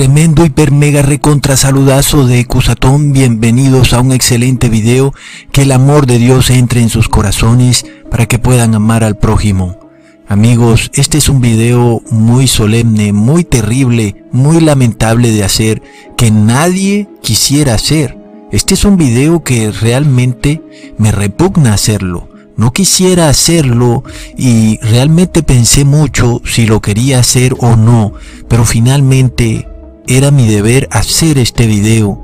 [0.00, 3.12] tremendo hiper mega recontra saludazo de Cusatón.
[3.12, 5.12] Bienvenidos a un excelente video.
[5.52, 9.78] Que el amor de Dios entre en sus corazones para que puedan amar al prójimo.
[10.26, 15.82] Amigos, este es un video muy solemne, muy terrible, muy lamentable de hacer,
[16.16, 18.16] que nadie quisiera hacer.
[18.52, 20.62] Este es un video que realmente
[20.96, 22.30] me repugna hacerlo.
[22.56, 24.02] No quisiera hacerlo
[24.34, 28.14] y realmente pensé mucho si lo quería hacer o no,
[28.48, 29.66] pero finalmente
[30.06, 32.22] era mi deber hacer este video,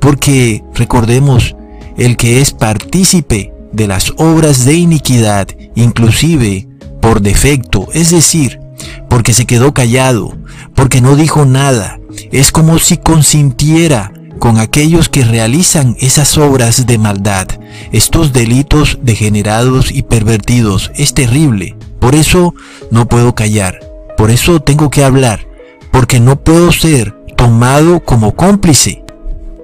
[0.00, 1.56] porque recordemos,
[1.96, 6.68] el que es partícipe de las obras de iniquidad, inclusive
[7.00, 8.60] por defecto, es decir,
[9.08, 10.36] porque se quedó callado,
[10.74, 11.98] porque no dijo nada,
[12.32, 17.48] es como si consintiera con aquellos que realizan esas obras de maldad,
[17.92, 20.90] estos delitos degenerados y pervertidos.
[20.94, 21.76] Es terrible.
[21.98, 22.54] Por eso
[22.90, 23.80] no puedo callar.
[24.16, 25.46] Por eso tengo que hablar.
[25.96, 29.02] Porque no puedo ser tomado como cómplice.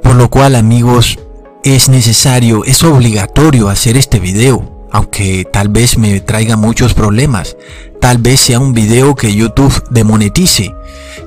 [0.02, 1.18] Por lo cual, amigos,
[1.62, 4.88] es necesario, es obligatorio hacer este video.
[4.90, 7.58] Aunque tal vez me traiga muchos problemas.
[8.00, 10.74] Tal vez sea un video que YouTube demonetice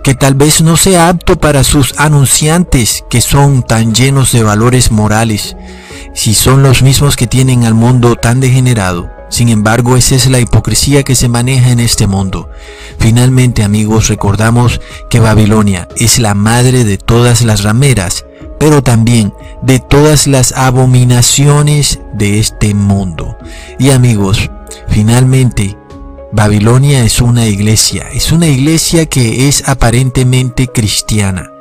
[0.03, 4.91] que tal vez no sea apto para sus anunciantes que son tan llenos de valores
[4.91, 5.55] morales,
[6.13, 9.14] si son los mismos que tienen al mundo tan degenerado.
[9.29, 12.49] Sin embargo, esa es la hipocresía que se maneja en este mundo.
[12.99, 18.25] Finalmente, amigos, recordamos que Babilonia es la madre de todas las rameras,
[18.59, 23.35] pero también de todas las abominaciones de este mundo.
[23.79, 24.49] Y amigos,
[24.87, 25.77] finalmente,
[26.31, 31.51] Babilonia es una iglesia, es una iglesia que es aparentemente cristiana,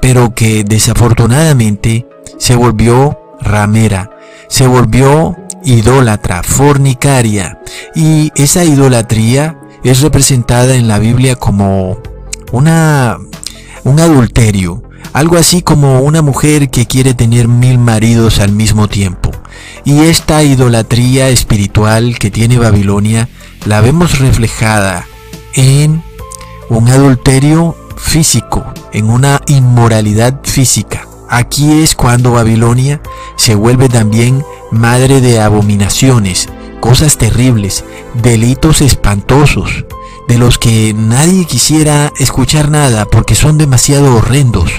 [0.00, 2.06] pero que desafortunadamente
[2.38, 4.10] se volvió ramera,
[4.48, 7.60] se volvió idólatra, fornicaria,
[7.94, 11.98] y esa idolatría es representada en la Biblia como
[12.52, 13.18] una
[13.84, 14.82] un adulterio,
[15.12, 19.30] algo así como una mujer que quiere tener mil maridos al mismo tiempo.
[19.84, 23.28] Y esta idolatría espiritual que tiene Babilonia
[23.64, 25.06] la vemos reflejada
[25.54, 26.02] en
[26.68, 31.07] un adulterio físico, en una inmoralidad física.
[31.28, 33.02] Aquí es cuando Babilonia
[33.36, 36.48] se vuelve también madre de abominaciones,
[36.80, 37.84] cosas terribles,
[38.14, 39.84] delitos espantosos,
[40.26, 44.70] de los que nadie quisiera escuchar nada porque son demasiado horrendos.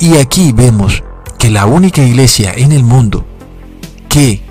[0.00, 1.02] Y aquí vemos
[1.38, 3.24] que la única iglesia en el mundo
[4.08, 4.42] que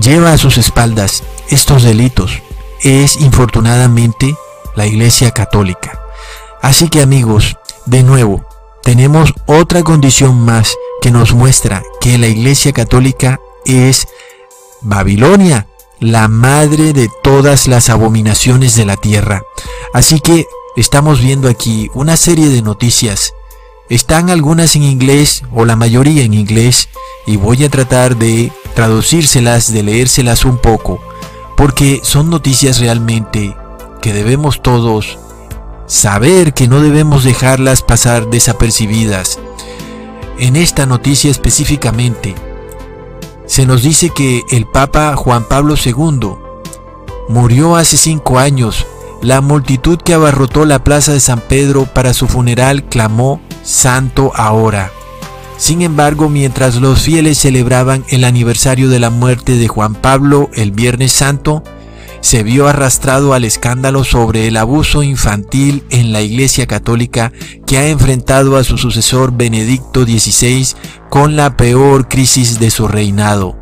[0.00, 2.42] lleva a sus espaldas estos delitos
[2.82, 4.34] es infortunadamente
[4.76, 6.00] la Iglesia Católica.
[6.62, 7.56] Así que amigos,
[7.86, 8.44] de nuevo,
[8.82, 14.08] tenemos otra condición más que nos muestra que la Iglesia Católica es
[14.80, 15.66] Babilonia,
[15.98, 19.42] la madre de todas las abominaciones de la tierra.
[19.92, 20.46] Así que
[20.76, 23.34] estamos viendo aquí una serie de noticias.
[23.88, 26.88] Están algunas en inglés o la mayoría en inglés
[27.26, 31.00] y voy a tratar de traducírselas, de leérselas un poco
[31.60, 33.54] porque son noticias realmente
[34.00, 35.18] que debemos todos
[35.90, 39.40] saber que no debemos dejarlas pasar desapercibidas.
[40.38, 42.36] En esta noticia específicamente,
[43.46, 46.34] se nos dice que el Papa Juan Pablo II
[47.28, 48.86] murió hace cinco años.
[49.20, 54.92] La multitud que abarrotó la plaza de San Pedro para su funeral clamó, Santo ahora.
[55.58, 60.70] Sin embargo, mientras los fieles celebraban el aniversario de la muerte de Juan Pablo el
[60.70, 61.64] Viernes Santo,
[62.20, 67.32] se vio arrastrado al escándalo sobre el abuso infantil en la Iglesia Católica
[67.66, 70.68] que ha enfrentado a su sucesor Benedicto XVI
[71.08, 73.56] con la peor crisis de su reinado.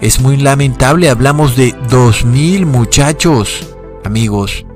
[0.00, 3.68] Es muy lamentable, hablamos de 2.000 muchachos,
[4.04, 4.66] amigos,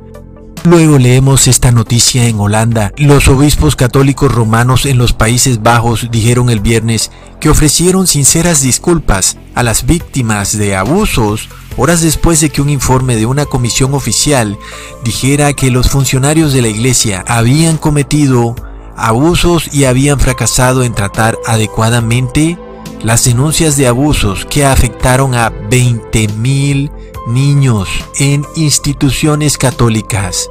[0.66, 2.92] Luego leemos esta noticia en Holanda.
[2.96, 9.36] Los obispos católicos romanos en los Países Bajos dijeron el viernes que ofrecieron sinceras disculpas
[9.54, 14.58] a las víctimas de abusos horas después de que un informe de una comisión oficial
[15.04, 18.56] dijera que los funcionarios de la iglesia habían cometido
[18.96, 22.58] abusos y habían fracasado en tratar adecuadamente
[23.04, 26.90] las denuncias de abusos que afectaron a 20.000
[27.28, 30.50] niños en instituciones católicas.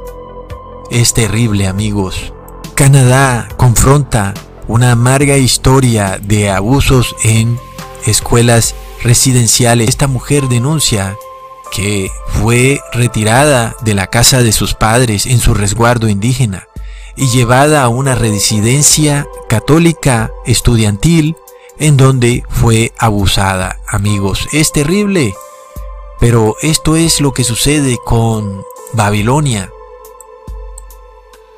[0.90, 2.32] Es terrible amigos.
[2.74, 4.34] Canadá confronta
[4.68, 7.58] una amarga historia de abusos en
[8.06, 9.88] escuelas residenciales.
[9.88, 11.16] Esta mujer denuncia
[11.72, 16.68] que fue retirada de la casa de sus padres en su resguardo indígena
[17.16, 21.36] y llevada a una residencia católica estudiantil
[21.78, 23.78] en donde fue abusada.
[23.88, 25.34] Amigos, es terrible.
[26.20, 28.62] Pero esto es lo que sucede con
[28.92, 29.70] Babilonia.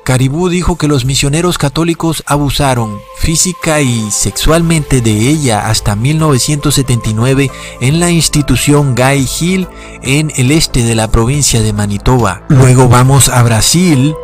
[0.09, 7.99] Caribú dijo que los misioneros católicos abusaron física y sexualmente de ella hasta 1979 en
[7.99, 9.67] la institución Guy Hill
[10.01, 12.41] en el este de la provincia de Manitoba.
[12.49, 14.15] Luego vamos a Brasil,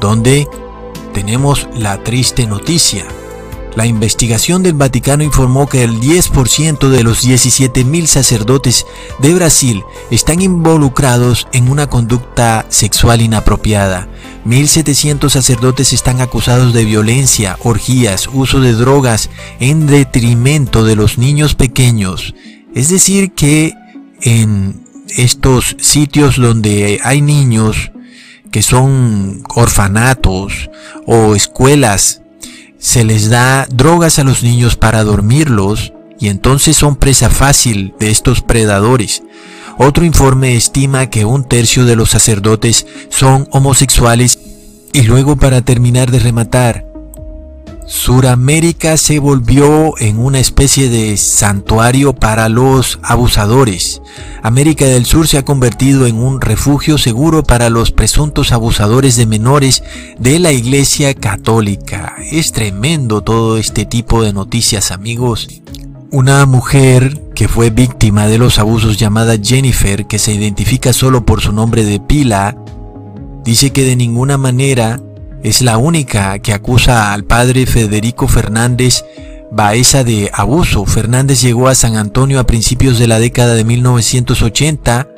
[0.00, 0.46] donde
[1.12, 3.04] tenemos la triste noticia.
[3.74, 8.86] La investigación del Vaticano informó que el 10% de los 17.000 sacerdotes
[9.18, 14.08] de Brasil están involucrados en una conducta sexual inapropiada.
[14.44, 21.54] 1.700 sacerdotes están acusados de violencia, orgías, uso de drogas en detrimento de los niños
[21.54, 22.34] pequeños.
[22.74, 23.72] Es decir, que
[24.20, 24.84] en
[25.16, 27.90] estos sitios donde hay niños
[28.50, 30.70] que son orfanatos
[31.06, 32.21] o escuelas
[32.82, 38.10] se les da drogas a los niños para dormirlos y entonces son presa fácil de
[38.10, 39.22] estos predadores.
[39.78, 44.40] Otro informe estima que un tercio de los sacerdotes son homosexuales
[44.92, 46.84] y luego para terminar de rematar,
[47.86, 54.00] Suramérica se volvió en una especie de santuario para los abusadores.
[54.42, 59.26] América del Sur se ha convertido en un refugio seguro para los presuntos abusadores de
[59.26, 59.82] menores
[60.18, 62.14] de la Iglesia Católica.
[62.30, 65.48] Es tremendo todo este tipo de noticias, amigos.
[66.10, 71.40] Una mujer que fue víctima de los abusos llamada Jennifer, que se identifica solo por
[71.40, 72.56] su nombre de pila,
[73.44, 75.00] dice que de ninguna manera
[75.42, 79.04] es la única que acusa al padre Federico Fernández
[79.50, 80.86] Baeza de abuso.
[80.86, 85.08] Fernández llegó a San Antonio a principios de la década de 1980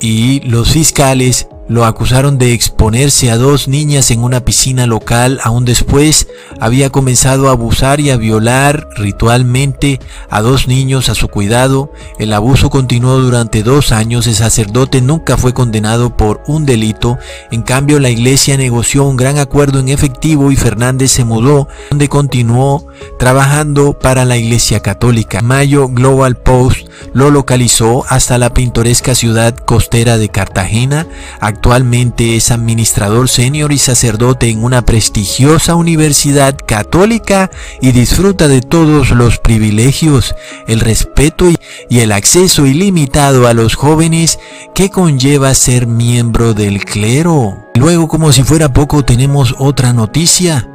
[0.00, 5.64] y los fiscales lo acusaron de exponerse a dos niñas en una piscina local, aún
[5.64, 6.28] después
[6.60, 11.92] había comenzado a abusar y a violar ritualmente a dos niños a su cuidado.
[12.18, 17.18] El abuso continuó durante dos años, el sacerdote nunca fue condenado por un delito,
[17.50, 22.08] en cambio la iglesia negoció un gran acuerdo en efectivo y Fernández se mudó, donde
[22.08, 22.86] continuó
[23.18, 25.42] trabajando para la iglesia católica.
[25.42, 31.06] Mayo Global Post lo localizó hasta la pintoresca ciudad costera de Cartagena,
[31.56, 37.50] Actualmente es administrador senior y sacerdote en una prestigiosa universidad católica
[37.80, 40.34] y disfruta de todos los privilegios,
[40.68, 41.46] el respeto
[41.88, 44.38] y el acceso ilimitado a los jóvenes
[44.74, 47.56] que conlleva ser miembro del clero.
[47.74, 50.68] Luego, como si fuera poco, tenemos otra noticia.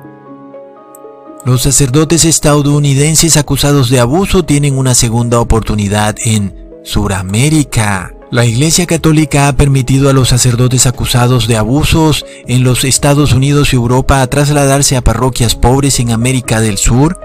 [1.46, 8.16] Los sacerdotes estadounidenses acusados de abuso tienen una segunda oportunidad en Suramérica.
[8.32, 13.74] La Iglesia Católica ha permitido a los sacerdotes acusados de abusos en los Estados Unidos
[13.74, 17.20] y Europa a trasladarse a parroquias pobres en América del Sur,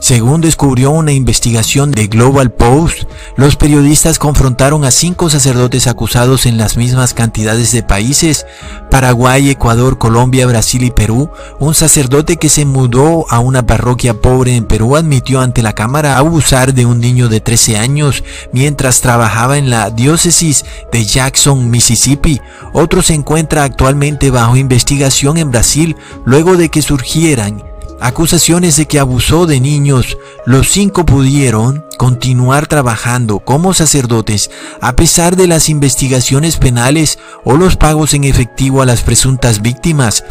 [0.00, 3.02] según descubrió una investigación de Global Post,
[3.36, 8.46] los periodistas confrontaron a cinco sacerdotes acusados en las mismas cantidades de países,
[8.92, 11.30] Paraguay, Ecuador, Colombia, Brasil y Perú.
[11.58, 16.16] Un sacerdote que se mudó a una parroquia pobre en Perú admitió ante la cámara
[16.16, 22.40] abusar de un niño de 13 años mientras trabajaba en la diócesis de Jackson, Mississippi.
[22.72, 27.67] Otro se encuentra actualmente bajo investigación en Brasil luego de que surgieran
[28.00, 34.50] acusaciones de que abusó de niños, los cinco pudieron continuar trabajando como sacerdotes
[34.80, 40.24] a pesar de las investigaciones penales o los pagos en efectivo a las presuntas víctimas.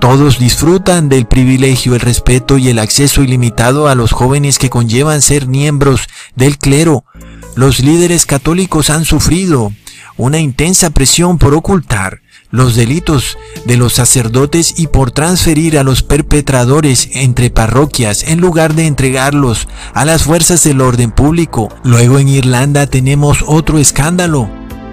[0.00, 5.22] Todos disfrutan del privilegio, el respeto y el acceso ilimitado a los jóvenes que conllevan
[5.22, 7.04] ser miembros del clero.
[7.56, 9.72] Los líderes católicos han sufrido
[10.16, 12.20] una intensa presión por ocultar
[12.54, 18.74] los delitos de los sacerdotes y por transferir a los perpetradores entre parroquias en lugar
[18.74, 21.68] de entregarlos a las fuerzas del orden público.
[21.82, 24.48] Luego en Irlanda tenemos otro escándalo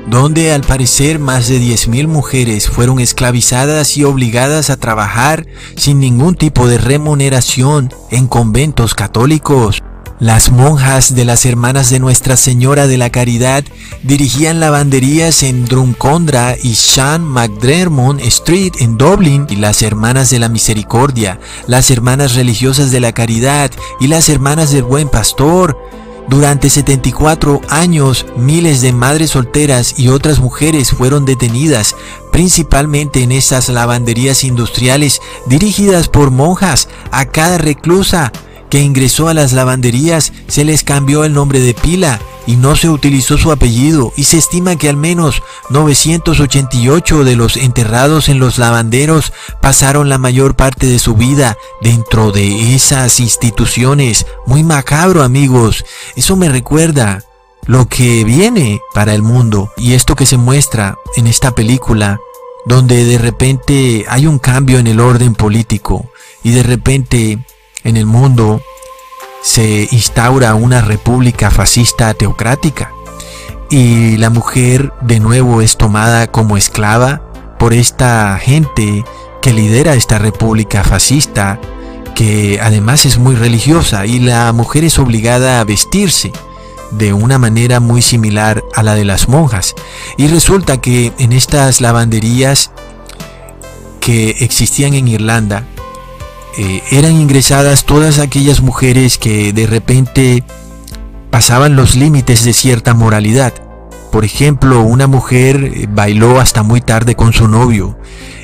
[0.07, 6.33] donde al parecer más de 10.000 mujeres fueron esclavizadas y obligadas a trabajar sin ningún
[6.33, 9.83] tipo de remuneración en conventos católicos.
[10.21, 13.63] Las monjas de las Hermanas de Nuestra Señora de la Caridad
[14.03, 20.47] dirigían lavanderías en Drumcondra y Sean McDermott Street en Dublin y las Hermanas de la
[20.47, 25.75] Misericordia, las Hermanas Religiosas de la Caridad y las Hermanas del Buen Pastor.
[26.29, 31.95] Durante 74 años, miles de madres solteras y otras mujeres fueron detenidas,
[32.31, 36.89] principalmente en estas lavanderías industriales dirigidas por monjas.
[37.11, 38.31] A cada reclusa
[38.71, 42.89] que ingresó a las lavanderías se les cambió el nombre de pila y no se
[42.89, 48.57] utilizó su apellido y se estima que al menos 988 de los enterrados en los
[48.57, 54.25] lavanderos pasaron la mayor parte de su vida dentro de esas instituciones.
[54.47, 55.85] Muy macabro amigos,
[56.15, 57.25] eso me recuerda
[57.65, 62.21] lo que viene para el mundo y esto que se muestra en esta película
[62.65, 66.09] donde de repente hay un cambio en el orden político
[66.41, 67.39] y de repente
[67.83, 68.61] en el mundo
[69.41, 72.91] se instaura una república fascista teocrática
[73.69, 77.21] y la mujer de nuevo es tomada como esclava
[77.57, 79.03] por esta gente
[79.41, 81.59] que lidera esta república fascista
[82.15, 86.31] que además es muy religiosa y la mujer es obligada a vestirse
[86.91, 89.75] de una manera muy similar a la de las monjas.
[90.17, 92.71] Y resulta que en estas lavanderías
[94.01, 95.65] que existían en Irlanda,
[96.57, 100.43] eh, eran ingresadas todas aquellas mujeres que de repente
[101.29, 103.53] pasaban los límites de cierta moralidad.
[104.11, 107.97] Por ejemplo, una mujer eh, bailó hasta muy tarde con su novio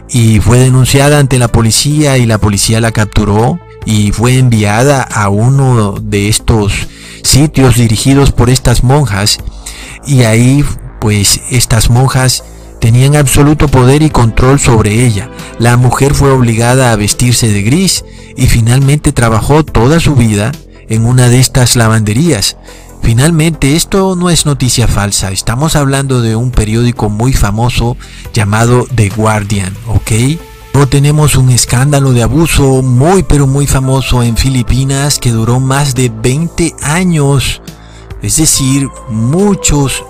[0.10, 5.30] y fue denunciada ante la policía y la policía la capturó y fue enviada a
[5.30, 6.88] uno de estos
[7.24, 9.40] sitios dirigidos por estas monjas
[10.06, 10.64] y ahí
[11.00, 12.44] pues estas monjas
[12.80, 15.30] tenían absoluto poder y control sobre ella.
[15.60, 18.06] La mujer fue obligada a vestirse de gris
[18.36, 20.52] y finalmente trabajó toda su vida
[20.90, 22.58] en una de estas lavanderías.
[23.02, 27.96] Finalmente, esto no es noticia falsa, estamos hablando de un periódico muy famoso
[28.34, 30.12] llamado The Guardian, ¿ok?
[30.74, 35.96] No tenemos un escándalo de abuso muy pero muy famoso en Filipinas que duró más
[35.96, 37.62] de 20 años.
[38.22, 40.04] Es decir, muchos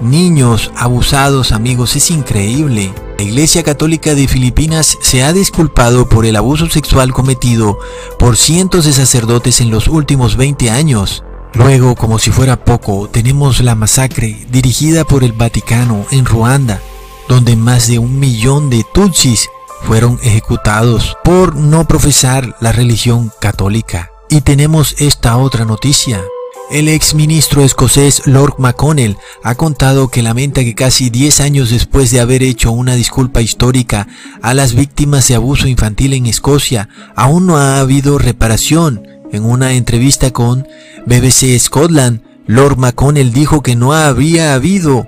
[0.00, 2.94] niños abusados, amigos, es increíble.
[3.18, 7.78] La Iglesia Católica de Filipinas se ha disculpado por el abuso sexual cometido
[8.18, 11.24] por cientos de sacerdotes en los últimos 20 años.
[11.54, 16.80] Luego, como si fuera poco, tenemos la masacre dirigida por el Vaticano en Ruanda,
[17.28, 19.48] donde más de un millón de Tutsis
[19.82, 24.10] fueron ejecutados por no profesar la religión católica.
[24.28, 26.20] Y tenemos esta otra noticia.
[26.68, 32.10] El ex ministro escocés Lord McConnell ha contado que lamenta que casi 10 años después
[32.10, 34.08] de haber hecho una disculpa histórica
[34.42, 39.06] a las víctimas de abuso infantil en Escocia, aún no ha habido reparación.
[39.30, 40.66] En una entrevista con
[41.06, 45.06] BBC Scotland, Lord McConnell dijo que no había habido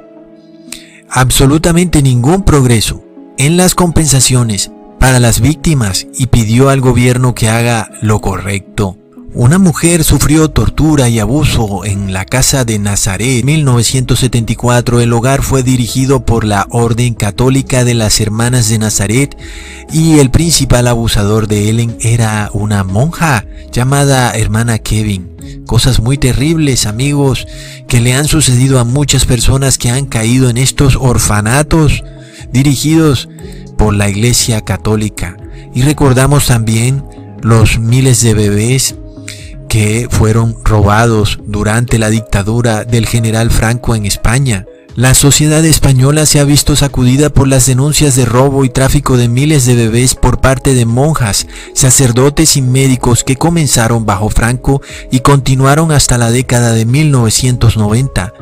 [1.11, 3.03] absolutamente ningún progreso
[3.37, 8.97] en las compensaciones para las víctimas y pidió al gobierno que haga lo correcto.
[9.35, 13.41] Una mujer sufrió tortura y abuso en la casa de Nazaret.
[13.41, 19.37] En 1974 el hogar fue dirigido por la Orden Católica de las Hermanas de Nazaret
[19.93, 25.65] y el principal abusador de Ellen era una monja llamada hermana Kevin.
[25.67, 27.47] Cosas muy terribles amigos
[27.87, 32.03] que le han sucedido a muchas personas que han caído en estos orfanatos
[32.51, 33.29] dirigidos
[33.77, 35.37] por la Iglesia Católica.
[35.75, 37.05] Y recordamos también
[37.43, 38.95] los miles de bebés
[39.69, 44.67] que fueron robados durante la dictadura del general Franco en España.
[44.99, 49.29] La sociedad española se ha visto sacudida por las denuncias de robo y tráfico de
[49.29, 54.83] miles de bebés por parte de monjas, sacerdotes y médicos que comenzaron bajo Franco
[55.13, 58.33] y continuaron hasta la década de 1990.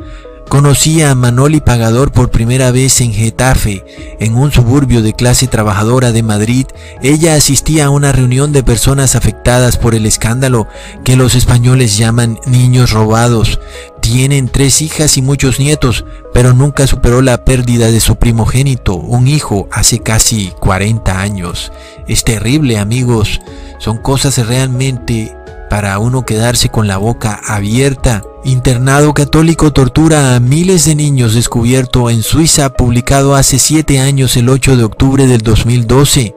[0.48, 3.84] Conocí a Manoli Pagador por primera vez en Getafe,
[4.20, 6.66] en un suburbio de clase trabajadora de Madrid.
[7.02, 10.68] Ella asistía a una reunión de personas afectadas por el escándalo
[11.04, 13.58] que los españoles llaman niños robados.
[14.00, 19.26] Tienen tres hijas y muchos nietos, pero nunca superó la pérdida de su primogénito, un
[19.26, 21.72] hijo, hace casi 40 años.
[22.06, 23.40] Es terrible, amigos.
[23.78, 25.34] Son cosas realmente
[25.68, 28.22] para uno quedarse con la boca abierta.
[28.44, 34.48] Internado católico tortura a miles de niños descubierto en Suiza, publicado hace 7 años el
[34.48, 36.36] 8 de octubre del 2012.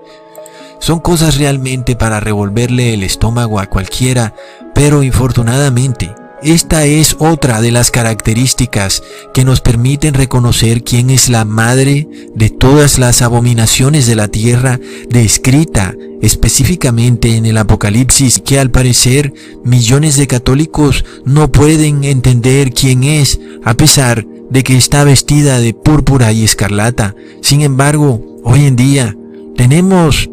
[0.79, 4.33] Son cosas realmente para revolverle el estómago a cualquiera,
[4.73, 9.03] pero infortunadamente esta es otra de las características
[9.33, 14.79] que nos permiten reconocer quién es la madre de todas las abominaciones de la tierra
[15.09, 23.03] descrita específicamente en el Apocalipsis que al parecer millones de católicos no pueden entender quién
[23.03, 27.15] es a pesar de que está vestida de púrpura y escarlata.
[27.41, 29.15] Sin embargo, hoy en día
[29.55, 30.29] tenemos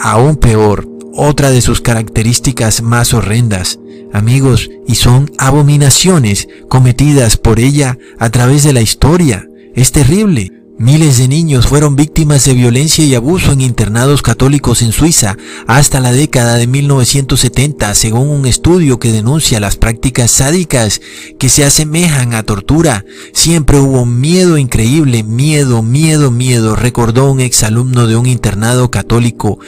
[0.00, 0.88] aún peor
[1.18, 3.78] otra de sus características más horrendas
[4.12, 9.46] amigos, y son abominaciones cometidas por ella a través de la historia.
[9.74, 10.52] Es terrible.
[10.80, 15.98] Miles de niños fueron víctimas de violencia y abuso en internados católicos en Suiza hasta
[15.98, 21.00] la década de 1970, según un estudio que denuncia las prácticas sádicas
[21.36, 23.04] que se asemejan a tortura.
[23.32, 29.58] Siempre hubo miedo increíble, miedo, miedo, miedo, recordó un exalumno de un internado católico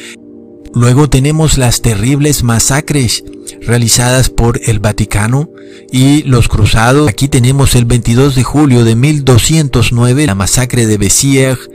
[0.74, 3.24] Luego tenemos las terribles masacres
[3.62, 5.50] realizadas por el Vaticano
[5.90, 7.08] y los cruzados.
[7.08, 11.70] Aquí tenemos el 22 de julio de 1209, la masacre de Bessières.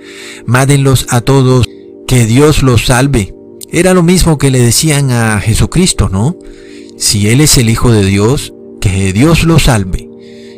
[0.46, 1.68] Mádenlos a todos,
[2.08, 3.36] que Dios los salve.
[3.70, 6.38] Era lo mismo que le decían a Jesucristo, ¿no?
[6.98, 10.10] Si Él es el Hijo de Dios, que Dios lo salve.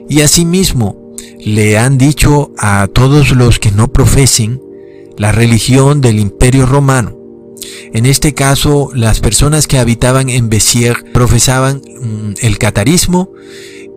[0.10, 1.13] Y asimismo
[1.44, 4.62] le han dicho a todos los que no profesen
[5.17, 7.16] la religión del Imperio Romano.
[7.93, 13.31] En este caso, las personas que habitaban en Béziers profesaban mm, el catarismo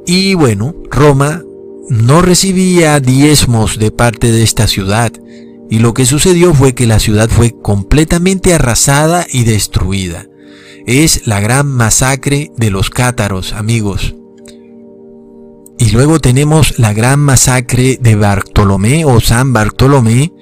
[0.07, 1.43] y bueno, Roma
[1.89, 5.13] no recibía diezmos de parte de esta ciudad.
[5.69, 10.27] Y lo que sucedió fue que la ciudad fue completamente arrasada y destruida.
[10.87, 14.15] Es la gran masacre de los cátaros, amigos.
[15.79, 20.33] Y luego tenemos la gran masacre de Bartolomé o San Bartolomé.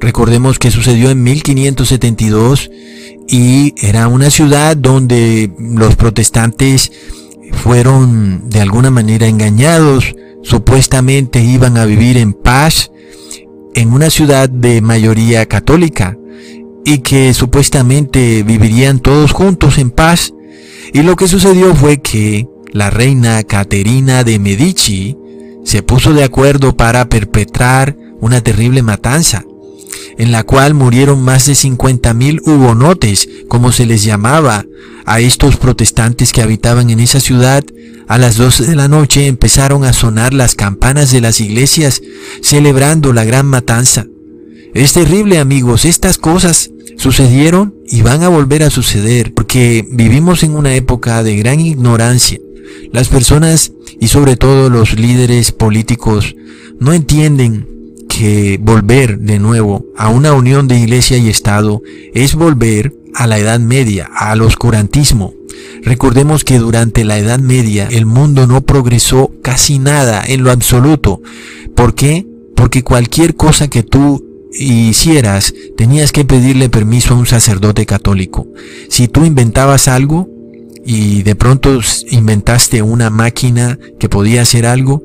[0.00, 2.70] Recordemos que sucedió en 1572
[3.28, 6.92] y era una ciudad donde los protestantes
[7.52, 10.14] fueron de alguna manera engañados.
[10.42, 12.90] Supuestamente iban a vivir en paz
[13.74, 16.16] en una ciudad de mayoría católica
[16.84, 20.32] y que supuestamente vivirían todos juntos en paz.
[20.92, 25.16] Y lo que sucedió fue que la reina Caterina de Medici
[25.64, 29.44] se puso de acuerdo para perpetrar una terrible matanza,
[30.18, 34.66] en la cual murieron más de 50.000 hugonotes, como se les llamaba
[35.04, 37.64] a estos protestantes que habitaban en esa ciudad,
[38.08, 42.00] a las 12 de la noche empezaron a sonar las campanas de las iglesias
[42.40, 44.06] celebrando la gran matanza.
[44.74, 50.56] Es terrible amigos, estas cosas sucedieron y van a volver a suceder porque vivimos en
[50.56, 52.38] una época de gran ignorancia.
[52.92, 56.34] Las personas y sobre todo los líderes políticos
[56.78, 57.77] no entienden
[58.18, 61.82] que volver de nuevo a una unión de iglesia y Estado
[62.14, 65.34] es volver a la Edad Media, al oscurantismo,
[65.82, 71.20] Recordemos que durante la Edad Media el mundo no progresó casi nada en lo absoluto.
[71.74, 72.26] ¿Por qué?
[72.56, 78.46] Porque cualquier cosa que tú hicieras tenías que pedirle permiso a un sacerdote católico.
[78.88, 80.28] Si tú inventabas algo
[80.84, 85.04] y de pronto inventaste una máquina que podía hacer algo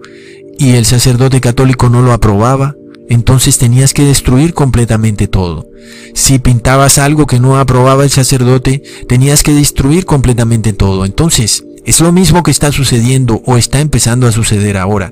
[0.58, 2.76] y el sacerdote católico no lo aprobaba,
[3.10, 5.68] entonces tenías que destruir completamente todo.
[6.14, 11.06] Si pintabas algo que no aprobaba el sacerdote, tenías que destruir completamente todo.
[11.06, 15.12] Entonces, es lo mismo que está sucediendo o está empezando a suceder ahora.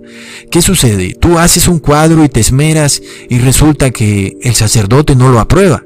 [0.50, 1.16] ¿Qué sucede?
[1.20, 5.84] Tú haces un cuadro y te esmeras y resulta que el sacerdote no lo aprueba.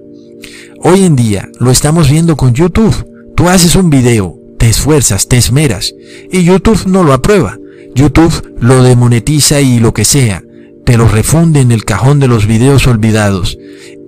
[0.82, 3.34] Hoy en día lo estamos viendo con YouTube.
[3.36, 5.94] Tú haces un video, te esfuerzas, te esmeras
[6.32, 7.58] y YouTube no lo aprueba.
[7.96, 10.44] YouTube lo demonetiza y lo que sea
[10.86, 13.58] te lo refunde en el cajón de los videos olvidados.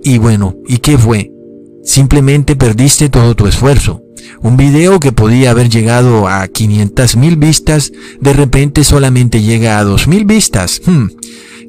[0.02, 1.30] Y bueno, ¿y qué fue?
[1.84, 4.02] Simplemente perdiste todo tu esfuerzo.
[4.42, 9.84] Un video que podía haber llegado a 500 mil vistas, de repente solamente llega a
[9.84, 10.80] 2 mil vistas.
[10.84, 11.06] Hmm.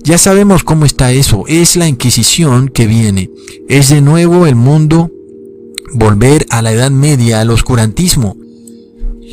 [0.03, 1.45] Ya sabemos cómo está eso.
[1.47, 3.29] Es la Inquisición que viene.
[3.67, 5.11] Es de nuevo el mundo
[5.93, 8.37] volver a la Edad Media, al oscurantismo.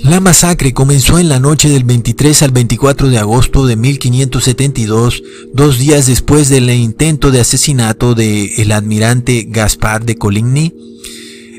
[0.05, 5.79] La masacre comenzó en la noche del 23 al 24 de agosto de 1572, dos
[5.79, 10.73] días después del intento de asesinato del el almirante Gaspar de Coligny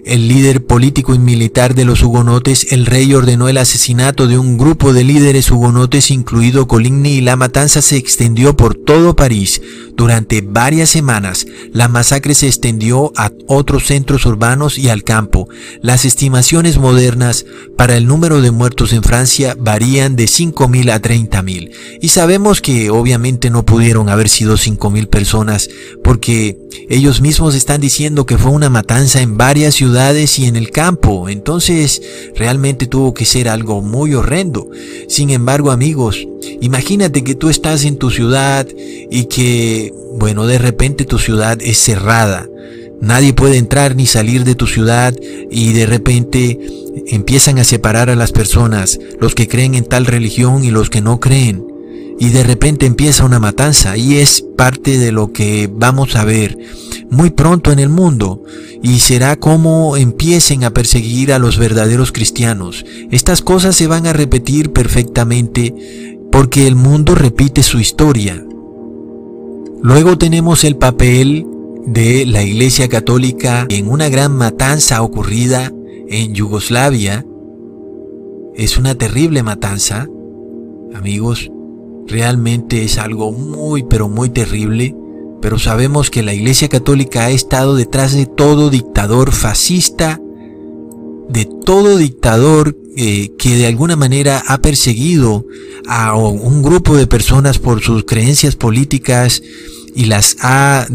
[0.08, 4.58] el líder político y militar de los hugonotes, el rey ordenó el asesinato de un
[4.58, 9.62] grupo de líderes hugonotes, incluido Coligny, y la matanza se extendió por todo París.
[9.96, 15.50] Durante varias semanas, la masacre se extendió a otros centros urbanos y al campo.
[15.82, 21.72] Las estimaciones modernas para el número de muertos en Francia varían de 5.000 a 30.000.
[22.02, 25.70] Y sabemos que obviamente no pudieron haber sido 5.000 personas,
[26.04, 26.58] porque
[26.89, 29.96] ellos mismos están diciendo que fue una matanza en varias ciudades
[30.38, 31.27] y en el campo.
[31.27, 32.01] Entonces
[32.36, 34.69] realmente tuvo que ser algo muy horrendo.
[35.07, 36.27] Sin embargo, amigos,
[36.62, 38.67] imagínate que tú estás en tu ciudad
[39.10, 42.47] y que, bueno, de repente tu ciudad es cerrada.
[43.01, 45.15] Nadie puede entrar ni salir de tu ciudad
[45.49, 46.60] y de repente
[47.07, 51.01] empiezan a separar a las personas, los que creen en tal religión y los que
[51.01, 51.76] no creen.
[52.19, 56.58] Y de repente empieza una matanza y es parte de lo que vamos a ver
[57.10, 58.43] muy pronto en el mundo
[58.82, 62.86] y será como empiecen a perseguir a los verdaderos cristianos.
[63.12, 65.73] Estas cosas se van a repetir perfectamente
[66.32, 68.43] porque el mundo repite su historia.
[69.82, 71.45] Luego tenemos el papel
[71.86, 75.71] de la Iglesia Católica en una gran matanza ocurrida
[76.10, 77.25] en Yugoslavia.
[78.56, 80.08] Es una terrible matanza,
[80.93, 81.49] amigos,
[82.08, 84.96] realmente es algo muy pero muy terrible
[85.41, 90.20] pero sabemos que la Iglesia Católica ha estado detrás de todo dictador fascista,
[91.30, 95.46] de todo dictador eh, que de alguna manera ha perseguido
[95.88, 99.43] a un grupo de personas por sus creencias políticas
[99.96, 100.88] y las ha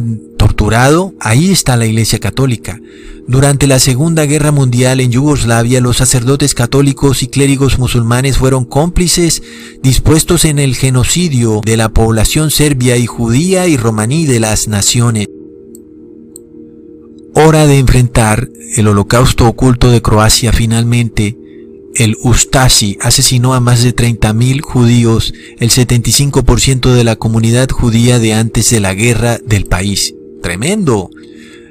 [0.63, 2.81] torturado, ahí está la Iglesia Católica.
[3.27, 9.43] Durante la Segunda Guerra Mundial en Yugoslavia, los sacerdotes católicos y clérigos musulmanes fueron cómplices
[9.83, 15.27] dispuestos en el genocidio de la población serbia y judía y romaní de las naciones.
[17.35, 21.37] Hora de enfrentar el holocausto oculto de Croacia finalmente.
[21.97, 28.35] El Ustashi asesinó a más de 30.000 judíos, el 75% de la comunidad judía de
[28.35, 30.15] antes de la guerra del país.
[30.43, 31.09] Tremendo.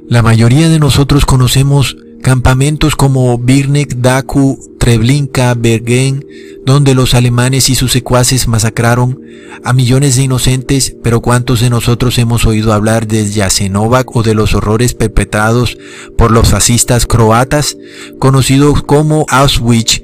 [0.08, 6.26] La mayoría de nosotros conocemos campamentos como Birnek, Daku, Treblinka, Bergen,
[6.66, 9.20] donde los alemanes y sus secuaces masacraron
[9.64, 14.36] a millones de inocentes, pero ¿cuántos de nosotros hemos oído hablar de Jasenovac o de
[14.36, 15.78] los horrores perpetrados
[16.18, 17.78] por los fascistas croatas,
[18.20, 20.02] conocidos como Auschwitz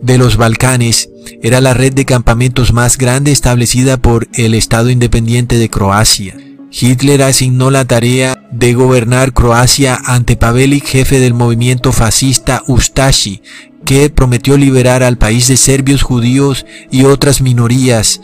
[0.00, 1.10] de los Balcanes?
[1.42, 6.36] Era la red de campamentos más grande establecida por el Estado Independiente de Croacia.
[6.78, 13.40] Hitler asignó la tarea de gobernar Croacia ante Pavelic, jefe del movimiento fascista Ustashi,
[13.86, 18.20] que prometió liberar al país de serbios, judíos y otras minorías,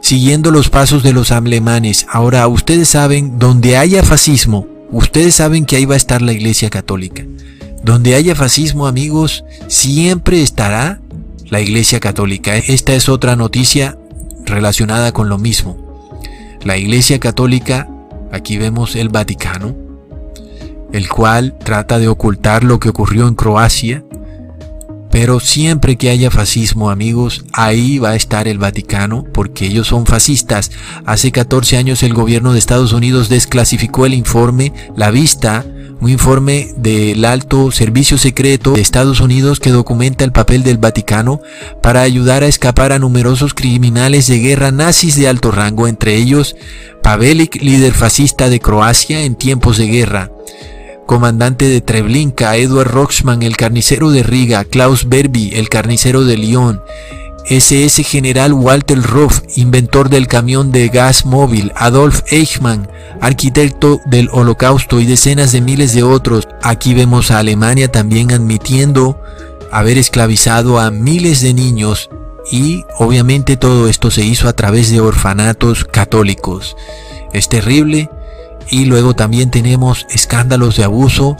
[0.00, 2.06] siguiendo los pasos de los alemanes.
[2.08, 6.70] Ahora, ustedes saben, donde haya fascismo, ustedes saben que ahí va a estar la Iglesia
[6.70, 7.24] Católica.
[7.82, 11.00] Donde haya fascismo, amigos, siempre estará
[11.46, 12.56] la Iglesia Católica.
[12.56, 13.98] Esta es otra noticia
[14.44, 15.76] relacionada con lo mismo.
[16.62, 17.88] La Iglesia Católica
[18.36, 19.74] Aquí vemos el Vaticano,
[20.92, 24.04] el cual trata de ocultar lo que ocurrió en Croacia,
[25.10, 30.04] pero siempre que haya fascismo, amigos, ahí va a estar el Vaticano, porque ellos son
[30.04, 30.70] fascistas.
[31.06, 35.64] Hace 14 años el gobierno de Estados Unidos desclasificó el informe La Vista,
[36.00, 41.40] un informe del alto servicio secreto de Estados Unidos que documenta el papel del Vaticano
[41.82, 46.56] para ayudar a escapar a numerosos criminales de guerra nazis de alto rango, entre ellos
[47.02, 50.30] Pavelic, líder fascista de Croacia en tiempos de guerra,
[51.06, 56.82] comandante de Treblinka, Edward Roxman, el carnicero de Riga, Klaus Berby, el carnicero de Lyon,
[57.48, 62.88] SS General Walter Ruff, inventor del camión de gas móvil, Adolf Eichmann,
[63.20, 66.48] arquitecto del holocausto y decenas de miles de otros.
[66.62, 69.20] Aquí vemos a Alemania también admitiendo
[69.70, 72.10] haber esclavizado a miles de niños
[72.50, 76.76] y obviamente todo esto se hizo a través de orfanatos católicos.
[77.32, 78.10] Es terrible
[78.70, 81.36] y luego también tenemos escándalos de abuso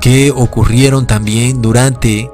[0.00, 2.30] que ocurrieron también durante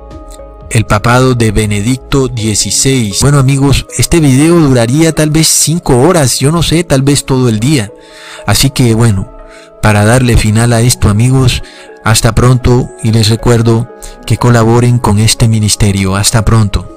[0.71, 3.15] el papado de Benedicto XVI.
[3.21, 7.49] Bueno amigos, este video duraría tal vez 5 horas, yo no sé, tal vez todo
[7.49, 7.93] el día.
[8.47, 9.33] Así que bueno,
[9.83, 11.63] para darle final a esto amigos,
[12.05, 13.89] hasta pronto y les recuerdo
[14.27, 16.17] que colaboren con este ministerio.
[16.17, 16.89] Hasta pronto.